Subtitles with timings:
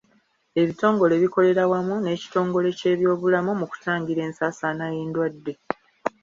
[0.61, 5.53] Ebitongole bikolera wamu n'ekitongole ky'ebyobulamu mu kutangira ensaasaana y'endwadde.